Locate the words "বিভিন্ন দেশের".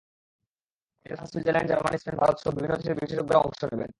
2.51-2.95